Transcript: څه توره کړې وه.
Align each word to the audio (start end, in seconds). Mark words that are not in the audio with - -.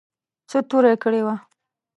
څه 0.49 0.59
توره 0.69 0.93
کړې 1.03 1.21
وه. 1.25 1.35